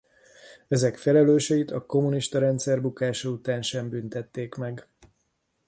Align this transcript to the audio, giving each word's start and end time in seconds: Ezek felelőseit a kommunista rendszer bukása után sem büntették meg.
Ezek 0.67 0.97
felelőseit 0.97 1.71
a 1.71 1.85
kommunista 1.85 2.39
rendszer 2.39 2.81
bukása 2.81 3.29
után 3.29 3.61
sem 3.61 3.89
büntették 3.89 4.55
meg. 4.55 4.87